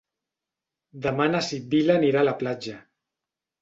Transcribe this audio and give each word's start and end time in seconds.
Demà 1.05 1.29
na 1.35 1.43
Sibil·la 1.51 2.01
anirà 2.01 2.25
a 2.27 2.31
la 2.31 2.37
platja. 2.45 2.85